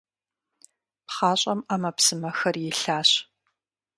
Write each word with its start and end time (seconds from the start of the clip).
ПхъащӀэм 1.05 1.59
Ӏэмэпсымэхэр 1.67 2.55
илъащ. 2.69 3.09